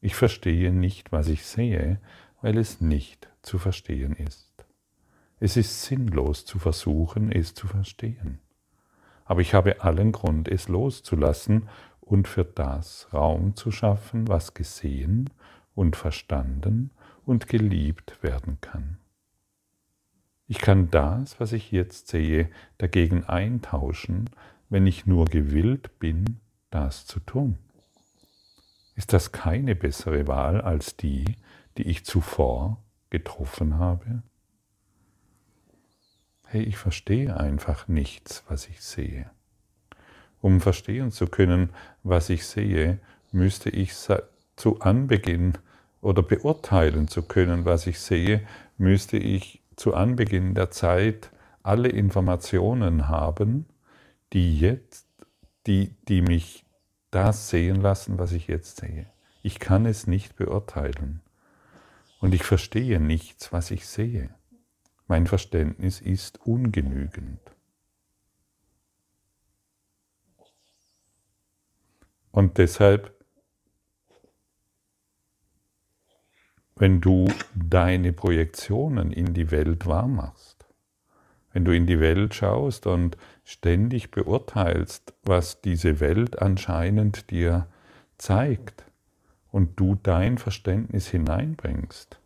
Ich 0.00 0.14
verstehe 0.14 0.72
nicht, 0.72 1.10
was 1.10 1.26
ich 1.26 1.44
sehe, 1.44 1.98
weil 2.42 2.58
es 2.58 2.80
nicht 2.80 3.28
zu 3.42 3.58
verstehen 3.58 4.14
ist. 4.14 4.52
Es 5.40 5.56
ist 5.56 5.82
sinnlos 5.82 6.44
zu 6.44 6.60
versuchen, 6.60 7.32
es 7.32 7.54
zu 7.54 7.66
verstehen. 7.66 8.38
Aber 9.24 9.40
ich 9.40 9.52
habe 9.52 9.82
allen 9.82 10.12
Grund, 10.12 10.46
es 10.46 10.68
loszulassen 10.68 11.68
und 12.00 12.28
für 12.28 12.44
das 12.44 13.08
Raum 13.12 13.56
zu 13.56 13.72
schaffen, 13.72 14.28
was 14.28 14.54
gesehen 14.54 15.30
und 15.74 15.96
verstanden 15.96 16.90
und 17.26 17.48
geliebt 17.48 18.22
werden 18.22 18.58
kann. 18.60 18.98
Ich 20.46 20.58
kann 20.58 20.90
das, 20.90 21.40
was 21.40 21.52
ich 21.52 21.72
jetzt 21.72 22.08
sehe, 22.08 22.50
dagegen 22.78 23.24
eintauschen, 23.24 24.30
wenn 24.68 24.86
ich 24.86 25.06
nur 25.06 25.24
gewillt 25.26 25.98
bin, 25.98 26.40
das 26.70 27.06
zu 27.06 27.20
tun. 27.20 27.58
Ist 28.94 29.12
das 29.12 29.32
keine 29.32 29.74
bessere 29.74 30.26
Wahl 30.26 30.60
als 30.60 30.96
die, 30.96 31.24
die 31.78 31.84
ich 31.84 32.04
zuvor 32.04 32.82
getroffen 33.10 33.78
habe? 33.78 34.22
hey, 36.54 36.62
ich 36.62 36.76
verstehe 36.76 37.36
einfach 37.36 37.88
nichts, 37.88 38.44
was 38.48 38.68
ich 38.68 38.80
sehe. 38.80 39.28
Um 40.40 40.60
verstehen 40.60 41.10
zu 41.10 41.26
können, 41.26 41.70
was 42.04 42.30
ich 42.30 42.46
sehe, 42.46 43.00
müsste 43.32 43.70
ich 43.70 43.92
zu 44.54 44.78
Anbeginn 44.78 45.54
oder 46.00 46.22
beurteilen 46.22 47.08
zu 47.08 47.22
können, 47.22 47.64
was 47.64 47.88
ich 47.88 47.98
sehe, 47.98 48.46
müsste 48.78 49.16
ich 49.16 49.63
zu 49.76 49.94
Anbeginn 49.94 50.54
der 50.54 50.70
Zeit 50.70 51.30
alle 51.62 51.88
Informationen 51.88 53.08
haben, 53.08 53.66
die 54.32 54.58
jetzt, 54.58 55.06
die, 55.66 55.94
die 56.08 56.22
mich 56.22 56.66
das 57.10 57.48
sehen 57.48 57.80
lassen, 57.80 58.18
was 58.18 58.32
ich 58.32 58.48
jetzt 58.48 58.78
sehe. 58.78 59.06
Ich 59.42 59.58
kann 59.58 59.86
es 59.86 60.06
nicht 60.06 60.36
beurteilen. 60.36 61.20
Und 62.20 62.34
ich 62.34 62.42
verstehe 62.42 63.00
nichts, 63.00 63.52
was 63.52 63.70
ich 63.70 63.86
sehe. 63.86 64.30
Mein 65.06 65.26
Verständnis 65.26 66.00
ist 66.00 66.46
ungenügend. 66.46 67.40
Und 72.30 72.58
deshalb, 72.58 73.23
wenn 76.84 77.00
du 77.00 77.24
deine 77.54 78.12
Projektionen 78.12 79.10
in 79.10 79.32
die 79.32 79.50
Welt 79.50 79.86
wahrmachst, 79.86 80.66
wenn 81.54 81.64
du 81.64 81.74
in 81.74 81.86
die 81.86 81.98
Welt 81.98 82.34
schaust 82.34 82.86
und 82.86 83.16
ständig 83.42 84.10
beurteilst, 84.10 85.14
was 85.22 85.62
diese 85.62 85.98
Welt 86.00 86.42
anscheinend 86.42 87.30
dir 87.30 87.68
zeigt 88.18 88.84
und 89.50 89.80
du 89.80 89.94
dein 89.94 90.36
Verständnis 90.36 91.08
hineinbringst, 91.08 92.20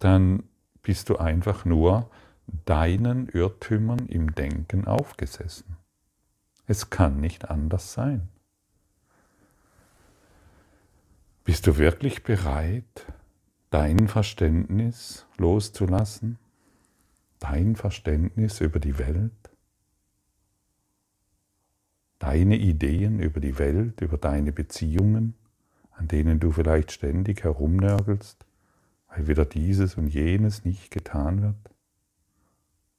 dann 0.00 0.42
bist 0.82 1.08
du 1.08 1.16
einfach 1.16 1.64
nur 1.64 2.10
deinen 2.66 3.26
Irrtümern 3.30 4.04
im 4.06 4.34
Denken 4.34 4.86
aufgesessen. 4.86 5.78
Es 6.66 6.90
kann 6.90 7.22
nicht 7.22 7.48
anders 7.48 7.94
sein. 7.94 8.28
Bist 11.44 11.66
du 11.66 11.78
wirklich 11.78 12.22
bereit, 12.22 13.06
dein 13.70 14.08
Verständnis 14.08 15.26
loszulassen? 15.36 16.38
Dein 17.38 17.76
Verständnis 17.76 18.60
über 18.60 18.80
die 18.80 18.98
Welt? 18.98 19.32
Deine 22.18 22.56
Ideen 22.56 23.20
über 23.20 23.40
die 23.40 23.58
Welt, 23.58 24.00
über 24.00 24.16
deine 24.16 24.52
Beziehungen, 24.52 25.34
an 25.90 26.08
denen 26.08 26.40
du 26.40 26.50
vielleicht 26.50 26.92
ständig 26.92 27.44
herumnörgelst, 27.44 28.46
weil 29.08 29.28
wieder 29.28 29.44
dieses 29.44 29.96
und 29.96 30.08
jenes 30.08 30.64
nicht 30.64 30.90
getan 30.90 31.42
wird 31.42 31.56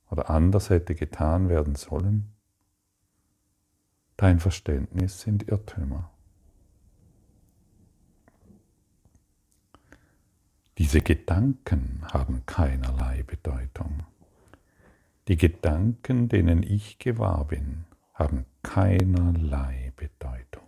oder 0.10 0.30
anders 0.30 0.70
hätte 0.70 0.96
getan 0.96 1.50
werden 1.50 1.76
sollen? 1.76 2.32
Dein 4.18 4.40
Verständnis 4.40 5.22
sind 5.22 5.48
Irrtümer. 5.48 6.12
Diese 10.77 11.01
Gedanken 11.01 12.03
haben 12.13 12.43
keinerlei 12.46 13.24
Bedeutung. 13.24 14.03
Die 15.27 15.36
Gedanken, 15.36 16.29
denen 16.29 16.62
ich 16.62 17.00
gewahr 17.00 17.46
bin, 17.46 17.86
haben 18.13 18.46
keinerlei 18.62 19.91
Bedeutung, 19.96 20.67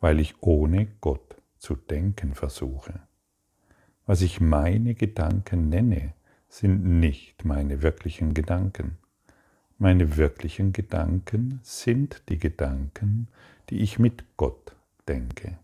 weil 0.00 0.20
ich 0.20 0.42
ohne 0.42 0.88
Gott 1.00 1.36
zu 1.56 1.74
denken 1.74 2.34
versuche. 2.34 3.00
Was 4.04 4.20
ich 4.20 4.42
meine 4.42 4.94
Gedanken 4.94 5.70
nenne, 5.70 6.12
sind 6.50 6.84
nicht 6.84 7.46
meine 7.46 7.80
wirklichen 7.80 8.34
Gedanken. 8.34 8.98
Meine 9.78 10.18
wirklichen 10.18 10.74
Gedanken 10.74 11.60
sind 11.62 12.24
die 12.28 12.38
Gedanken, 12.38 13.28
die 13.70 13.80
ich 13.80 13.98
mit 13.98 14.36
Gott 14.36 14.76
denke. 15.08 15.58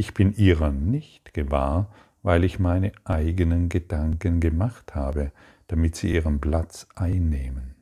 Ich 0.00 0.14
bin 0.14 0.32
ihrer 0.32 0.70
nicht 0.70 1.34
gewahr, 1.34 1.92
weil 2.22 2.44
ich 2.44 2.58
meine 2.58 2.92
eigenen 3.04 3.68
Gedanken 3.68 4.40
gemacht 4.40 4.94
habe, 4.94 5.30
damit 5.66 5.94
sie 5.94 6.14
ihren 6.14 6.40
Platz 6.40 6.88
einnehmen. 6.94 7.74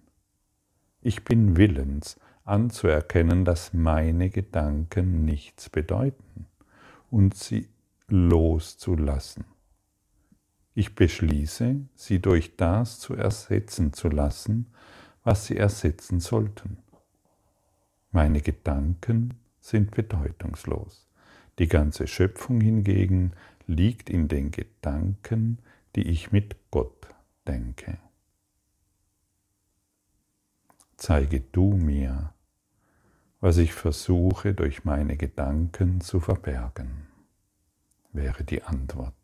Ich 1.01 1.23
bin 1.23 1.57
willens 1.57 2.19
anzuerkennen, 2.43 3.45
dass 3.45 3.73
meine 3.73 4.31
Gedanken 4.31 5.25
nichts 5.25 5.71
bedeuten 5.71 6.47
und 7.09 7.37
sie 7.37 7.69
loszulassen. 8.09 9.45
Ich 10.75 10.97
beschließe, 10.97 11.77
sie 11.95 12.19
durch 12.21 12.57
das 12.57 12.99
zu 12.99 13.15
ersetzen 13.15 13.93
zu 13.93 14.09
lassen, 14.09 14.67
was 15.23 15.47
sie 15.47 15.57
ersetzen 15.57 16.19
sollten. 16.19 16.79
Meine 18.11 18.41
Gedanken 18.41 19.35
sind 19.61 19.93
bedeutungslos. 19.93 21.08
Die 21.59 21.66
ganze 21.66 22.07
Schöpfung 22.07 22.61
hingegen 22.61 23.33
liegt 23.66 24.11
in 24.11 24.29
den 24.29 24.51
Gedanken, 24.53 25.59
die 25.97 26.09
ich 26.09 26.31
mit 26.31 26.57
Gott 26.71 27.09
denke. 27.47 27.99
Zeige 30.97 31.40
du 31.40 31.75
mir, 31.75 32.33
was 33.40 33.57
ich 33.59 33.73
versuche 33.73 34.55
durch 34.55 34.85
meine 34.85 35.16
Gedanken 35.16 36.01
zu 36.01 36.21
verbergen, 36.21 37.07
wäre 38.12 38.44
die 38.44 38.62
Antwort. 38.62 39.14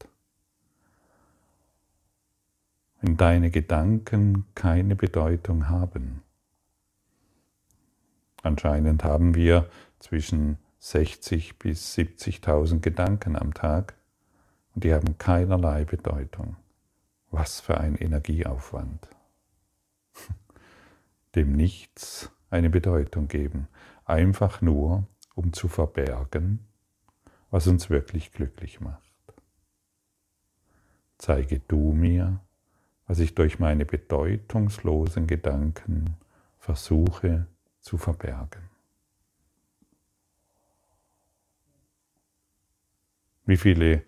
Wenn 3.01 3.17
deine 3.17 3.51
Gedanken 3.51 4.47
keine 4.55 4.97
Bedeutung 4.97 5.69
haben, 5.69 6.23
anscheinend 8.43 9.05
haben 9.05 9.35
wir 9.35 9.69
zwischen 9.99 10.59
60 10.85 11.59
bis 11.59 11.97
70.000 11.97 12.81
Gedanken 12.81 13.37
am 13.37 13.55
Tag 13.55 13.95
und 14.75 14.85
die 14.85 14.93
haben 14.93 15.17
keinerlei 15.17 15.87
Bedeutung. 15.87 16.57
Was 17.31 17.61
für 17.61 17.79
ein 17.81 17.97
Energieaufwand. 17.97 19.09
Dem 21.37 21.53
Nichts 21.53 22.31
eine 22.51 22.69
Bedeutung 22.69 23.29
geben, 23.29 23.67
einfach 24.05 24.61
nur, 24.61 25.07
um 25.35 25.55
zu 25.55 25.69
verbergen, 25.69 26.67
was 27.51 27.67
uns 27.67 27.89
wirklich 27.89 28.31
glücklich 28.33 28.83
macht. 28.83 29.01
Zeige 31.17 31.61
du 31.61 31.95
mir, 31.95 32.41
was 33.07 33.21
ich 33.21 33.35
durch 33.35 33.59
meine 33.59 33.87
bedeutungslosen 33.87 35.27
Gedanken 35.27 36.19
versuche 36.59 37.47
zu 37.81 37.97
verbergen. 37.97 38.64
Wie 43.47 43.57
viele, 43.57 44.03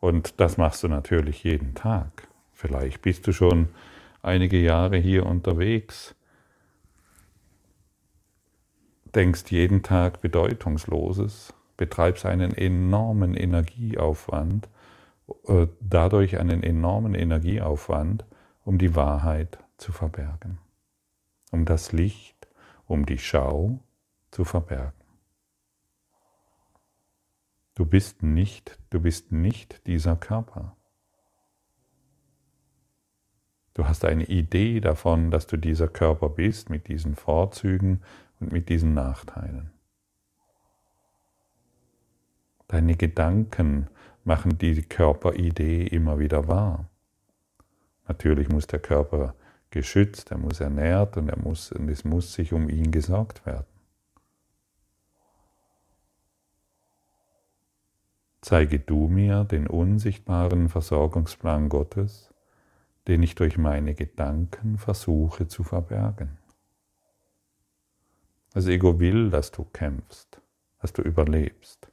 und 0.00 0.40
das 0.40 0.56
machst 0.56 0.82
du 0.82 0.88
natürlich 0.88 1.44
jeden 1.44 1.74
Tag, 1.74 2.28
vielleicht 2.52 3.02
bist 3.02 3.26
du 3.26 3.32
schon 3.32 3.68
einige 4.22 4.58
Jahre 4.58 4.96
hier 4.96 5.26
unterwegs, 5.26 6.14
denkst 9.14 9.44
jeden 9.50 9.82
Tag 9.82 10.20
Bedeutungsloses, 10.20 11.54
betreibst 11.76 12.26
einen 12.26 12.54
enormen 12.54 13.34
Energieaufwand, 13.34 14.68
äh, 15.46 15.66
dadurch 15.80 16.38
einen 16.38 16.62
enormen 16.62 17.14
Energieaufwand, 17.14 18.24
um 18.64 18.78
die 18.78 18.94
Wahrheit 18.94 19.58
zu 19.76 19.92
verbergen, 19.92 20.58
um 21.50 21.64
das 21.64 21.92
Licht, 21.92 22.48
um 22.86 23.06
die 23.06 23.18
Schau 23.18 23.80
zu 24.30 24.44
verbergen. 24.44 24.97
Du 27.78 27.86
bist 27.86 28.24
nicht, 28.24 28.76
du 28.90 28.98
bist 28.98 29.30
nicht 29.30 29.86
dieser 29.86 30.16
Körper. 30.16 30.76
Du 33.72 33.86
hast 33.86 34.04
eine 34.04 34.24
Idee 34.24 34.80
davon, 34.80 35.30
dass 35.30 35.46
du 35.46 35.56
dieser 35.56 35.86
Körper 35.86 36.28
bist 36.28 36.70
mit 36.70 36.88
diesen 36.88 37.14
Vorzügen 37.14 38.02
und 38.40 38.50
mit 38.50 38.68
diesen 38.68 38.94
Nachteilen. 38.94 39.70
Deine 42.66 42.96
Gedanken 42.96 43.86
machen 44.24 44.58
die 44.58 44.82
Körperidee 44.82 45.86
immer 45.86 46.18
wieder 46.18 46.48
wahr. 46.48 46.90
Natürlich 48.08 48.48
muss 48.48 48.66
der 48.66 48.80
Körper 48.80 49.36
geschützt, 49.70 50.32
er 50.32 50.38
muss 50.38 50.58
ernährt 50.58 51.16
und, 51.16 51.28
er 51.28 51.38
muss, 51.38 51.70
und 51.70 51.88
es 51.88 52.04
muss 52.04 52.34
sich 52.34 52.52
um 52.52 52.68
ihn 52.68 52.90
gesorgt 52.90 53.46
werden. 53.46 53.77
Zeige 58.40 58.78
du 58.78 59.08
mir 59.08 59.44
den 59.44 59.66
unsichtbaren 59.66 60.68
Versorgungsplan 60.68 61.68
Gottes, 61.68 62.32
den 63.08 63.22
ich 63.22 63.34
durch 63.34 63.58
meine 63.58 63.94
Gedanken 63.94 64.78
versuche 64.78 65.48
zu 65.48 65.64
verbergen. 65.64 66.38
Das 68.52 68.66
Ego 68.66 69.00
will, 69.00 69.30
dass 69.30 69.50
du 69.50 69.64
kämpfst, 69.64 70.40
dass 70.80 70.92
du 70.92 71.02
überlebst, 71.02 71.90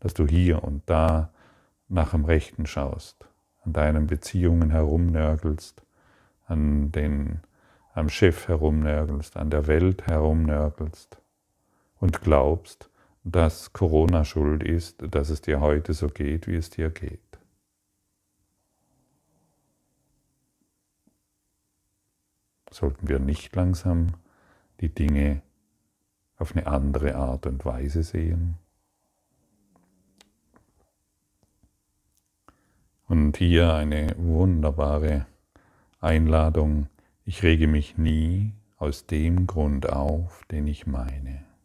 dass 0.00 0.14
du 0.14 0.26
hier 0.26 0.62
und 0.64 0.82
da 0.86 1.30
nach 1.88 2.10
dem 2.10 2.24
Rechten 2.24 2.66
schaust, 2.66 3.28
an 3.64 3.72
deinen 3.72 4.06
Beziehungen 4.06 4.70
herumnörgelst, 4.70 5.82
an 6.46 6.92
den, 6.92 7.40
am 7.94 8.08
Chef 8.08 8.48
herumnörgelst, 8.48 9.36
an 9.36 9.50
der 9.50 9.66
Welt 9.66 10.06
herumnörgelst 10.06 11.18
und 11.98 12.20
glaubst, 12.20 12.90
dass 13.28 13.72
Corona 13.72 14.24
schuld 14.24 14.62
ist, 14.62 15.02
dass 15.10 15.30
es 15.30 15.40
dir 15.40 15.60
heute 15.60 15.94
so 15.94 16.06
geht, 16.06 16.46
wie 16.46 16.54
es 16.54 16.70
dir 16.70 16.90
geht. 16.90 17.20
Sollten 22.70 23.08
wir 23.08 23.18
nicht 23.18 23.56
langsam 23.56 24.14
die 24.80 24.94
Dinge 24.94 25.42
auf 26.36 26.54
eine 26.54 26.68
andere 26.68 27.16
Art 27.16 27.46
und 27.46 27.64
Weise 27.64 28.04
sehen? 28.04 28.58
Und 33.08 33.38
hier 33.38 33.74
eine 33.74 34.14
wunderbare 34.18 35.26
Einladung. 36.00 36.86
Ich 37.24 37.42
rege 37.42 37.66
mich 37.66 37.98
nie 37.98 38.52
aus 38.76 39.06
dem 39.06 39.48
Grund 39.48 39.88
auf, 39.88 40.44
den 40.44 40.68
ich 40.68 40.86
meine. 40.86 41.55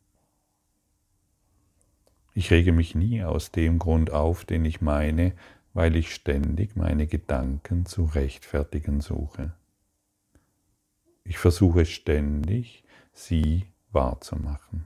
Ich 2.33 2.51
rege 2.51 2.71
mich 2.71 2.95
nie 2.95 3.23
aus 3.23 3.51
dem 3.51 3.77
Grund 3.77 4.11
auf, 4.11 4.45
den 4.45 4.63
ich 4.63 4.81
meine, 4.81 5.33
weil 5.73 5.95
ich 5.95 6.13
ständig 6.13 6.75
meine 6.75 7.07
Gedanken 7.07 7.85
zu 7.85 8.05
rechtfertigen 8.05 9.01
suche. 9.01 9.53
Ich 11.23 11.37
versuche 11.37 11.85
ständig, 11.85 12.83
sie 13.13 13.67
wahrzumachen. 13.91 14.85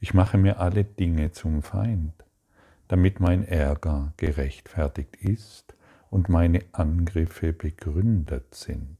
Ich 0.00 0.14
mache 0.14 0.38
mir 0.38 0.60
alle 0.60 0.84
Dinge 0.84 1.32
zum 1.32 1.62
Feind, 1.62 2.12
damit 2.88 3.20
mein 3.20 3.44
Ärger 3.44 4.12
gerechtfertigt 4.16 5.16
ist 5.16 5.74
und 6.10 6.28
meine 6.28 6.60
Angriffe 6.72 7.52
begründet 7.52 8.54
sind. 8.54 8.98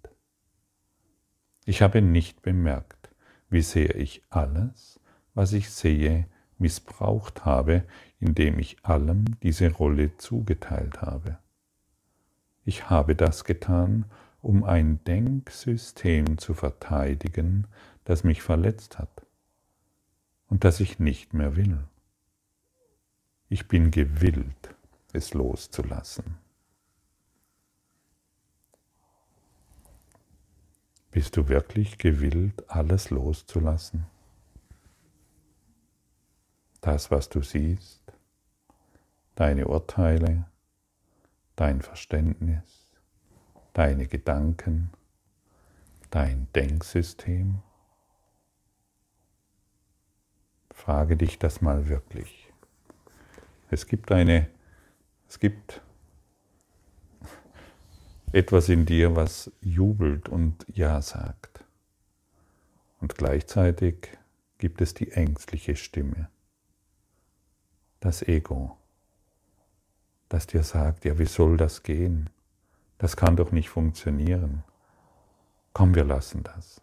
Ich 1.65 1.83
habe 1.83 2.03
nicht 2.03 2.43
bemerkt, 2.43 3.11
wie 3.51 3.63
sehr 3.63 3.95
ich 3.97 4.23
alles, 4.31 5.01
was 5.35 5.53
ich 5.53 5.71
sehe, 5.71 6.27
missbraucht 6.59 7.45
habe, 7.45 7.85
indem 8.21 8.59
ich 8.59 8.85
allem 8.85 9.25
diese 9.43 9.71
Rolle 9.71 10.17
zugeteilt 10.17 11.03
habe. 11.03 11.39
Ich 12.65 12.89
habe 12.89 13.15
das 13.15 13.45
getan, 13.45 14.07
um 14.41 14.65
ein 14.65 15.03
Denksystem 15.05 16.39
zu 16.39 16.55
verteidigen, 16.55 17.67
das 18.05 18.25
mich 18.25 18.43
verletzt 18.43 18.99
hat 18.99 19.27
und 20.49 20.65
das 20.65 20.81
ich 20.81 20.99
nicht 20.99 21.35
mehr 21.35 21.57
will. 21.57 21.79
Ich 23.49 23.69
bin 23.69 23.91
gewillt, 23.91 24.75
es 25.13 25.35
loszulassen. 25.35 26.37
Bist 31.11 31.37
du 31.37 31.49
wirklich 31.49 31.99
gewillt, 31.99 32.69
alles 32.69 33.11
loszulassen? 33.11 34.07
Das, 36.87 37.11
was 37.11 37.31
du 37.31 37.43
siehst, 37.43 38.03
deine 39.37 39.69
Urteile, 39.69 40.45
dein 41.57 41.81
Verständnis, 41.81 42.93
deine 43.73 44.07
Gedanken, 44.07 44.91
dein 46.11 46.47
Denksystem. 46.55 47.63
Frage 50.73 51.17
dich 51.17 51.39
das 51.39 51.63
mal 51.63 51.89
wirklich. 51.89 52.53
Es 53.71 53.87
gibt 53.87 54.13
eine, 54.13 54.51
es 55.27 55.41
gibt 55.41 55.81
etwas 58.33 58.69
in 58.69 58.85
dir, 58.85 59.17
was 59.17 59.51
jubelt 59.63 60.29
und 60.29 60.67
Ja 60.69 61.01
sagt. 61.01 61.65
Und 63.01 63.15
gleichzeitig 63.17 64.19
gibt 64.59 64.83
es 64.83 64.93
die 64.93 65.13
ängstliche 65.13 65.77
Stimme 65.77 66.29
das 68.05 68.21
Ego, 68.21 68.77
das 70.29 70.47
dir 70.47 70.63
sagt, 70.63 71.07
ja, 71.07 71.19
wie 71.19 71.25
soll 71.25 71.57
das 71.57 71.83
gehen? 71.83 72.29
Das 72.99 73.17
kann 73.17 73.35
doch 73.35 73.51
nicht 73.51 73.71
funktionieren. 73.71 74.63
Komm, 75.73 75.95
wir 75.95 76.05
lassen 76.05 76.43
das. 76.43 76.83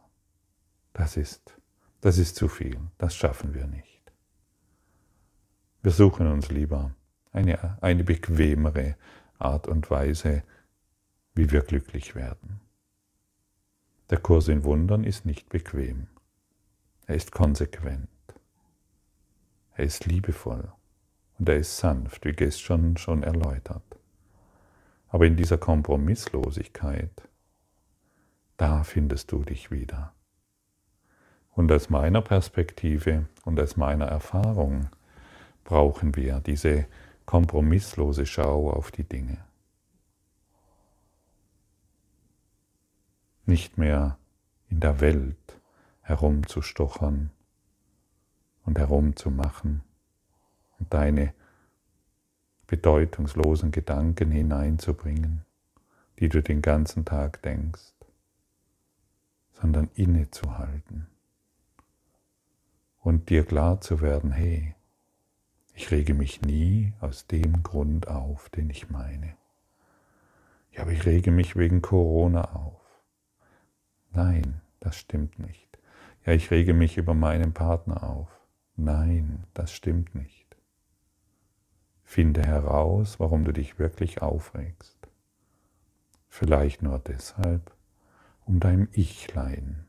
Das 0.93 1.17
ist, 1.17 1.55
das 2.01 2.17
ist 2.17 2.35
zu 2.35 2.47
viel, 2.47 2.79
das 2.97 3.15
schaffen 3.15 3.53
wir 3.53 3.67
nicht. 3.67 4.01
Wir 5.83 5.91
suchen 5.91 6.25
uns 6.25 6.49
lieber 6.49 6.95
eine, 7.31 7.77
eine 7.81 8.03
bequemere 8.03 8.95
Art 9.37 9.67
und 9.67 9.91
Weise, 9.91 10.43
wie 11.35 11.51
wir 11.51 11.61
glücklich 11.61 12.15
werden. 12.15 12.61
Der 14.09 14.19
Kurs 14.19 14.47
in 14.47 14.63
Wundern 14.63 15.03
ist 15.03 15.25
nicht 15.25 15.49
bequem. 15.49 16.07
Er 17.05 17.15
ist 17.15 17.31
konsequent. 17.31 18.09
Er 19.75 19.85
ist 19.85 20.05
liebevoll. 20.05 20.71
Und 21.41 21.49
er 21.49 21.57
ist 21.57 21.77
sanft, 21.77 22.23
wie 22.23 22.33
gestern 22.33 22.97
schon 22.97 23.23
erläutert. 23.23 23.81
Aber 25.07 25.25
in 25.25 25.35
dieser 25.35 25.57
Kompromisslosigkeit, 25.57 27.27
da 28.57 28.83
findest 28.83 29.31
du 29.31 29.43
dich 29.43 29.71
wieder. 29.71 30.13
Und 31.49 31.71
aus 31.71 31.89
meiner 31.89 32.21
Perspektive 32.21 33.25
und 33.43 33.59
aus 33.59 33.75
meiner 33.75 34.05
Erfahrung 34.05 34.89
brauchen 35.63 36.15
wir 36.15 36.41
diese 36.41 36.85
kompromisslose 37.25 38.27
Schau 38.27 38.69
auf 38.69 38.91
die 38.91 39.03
Dinge. 39.03 39.39
Nicht 43.47 43.79
mehr 43.79 44.19
in 44.69 44.79
der 44.79 44.99
Welt 45.01 45.59
herumzustochern 46.01 47.31
und 48.63 48.77
herumzumachen, 48.77 49.81
deine 50.89 51.33
bedeutungslosen 52.67 53.71
Gedanken 53.71 54.31
hineinzubringen, 54.31 55.45
die 56.19 56.29
du 56.29 56.41
den 56.41 56.61
ganzen 56.61 57.05
Tag 57.05 57.41
denkst, 57.41 57.93
sondern 59.51 59.89
innezuhalten 59.95 61.07
und 63.01 63.29
dir 63.29 63.45
klar 63.45 63.81
zu 63.81 64.01
werden, 64.01 64.31
hey, 64.31 64.75
ich 65.73 65.91
rege 65.91 66.13
mich 66.13 66.41
nie 66.41 66.93
aus 66.99 67.27
dem 67.27 67.63
Grund 67.63 68.07
auf, 68.07 68.49
den 68.49 68.69
ich 68.69 68.89
meine. 68.89 69.35
Ja, 70.71 70.83
aber 70.83 70.91
ich 70.91 71.05
rege 71.05 71.31
mich 71.31 71.55
wegen 71.55 71.81
Corona 71.81 72.53
auf. 72.53 72.81
Nein, 74.11 74.61
das 74.79 74.97
stimmt 74.97 75.39
nicht. 75.39 75.79
Ja, 76.25 76.33
ich 76.33 76.51
rege 76.51 76.73
mich 76.73 76.97
über 76.97 77.13
meinen 77.13 77.53
Partner 77.53 78.03
auf. 78.03 78.29
Nein, 78.75 79.45
das 79.53 79.71
stimmt 79.73 80.13
nicht. 80.15 80.40
Finde 82.11 82.41
heraus, 82.41 83.21
warum 83.21 83.45
du 83.45 83.53
dich 83.53 83.79
wirklich 83.79 84.21
aufregst. 84.21 84.97
Vielleicht 86.27 86.83
nur 86.83 86.99
deshalb, 86.99 87.73
um 88.43 88.59
deinem 88.59 88.89
Ichlein 88.91 89.85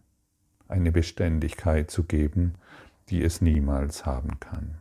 eine 0.68 0.92
Beständigkeit 0.92 1.90
zu 1.90 2.04
geben, 2.04 2.54
die 3.08 3.24
es 3.24 3.40
niemals 3.40 4.06
haben 4.06 4.38
kann. 4.38 4.80